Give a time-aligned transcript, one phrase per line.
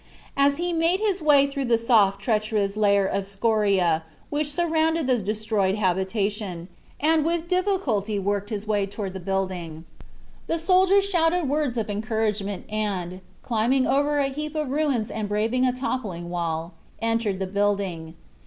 [0.35, 5.19] As he made his way through the soft, treacherous layer of scoriae which surrounded the
[5.19, 9.85] destroyed habitation, and with difficulty worked his way toward the building
[10.47, 15.67] the soldier shouted words of encouragement and, climbing over a heap of ruins and braving
[15.67, 18.15] a toppling wall, entered the building.